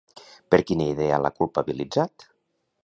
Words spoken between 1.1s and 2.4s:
l'ha culpabilitzat?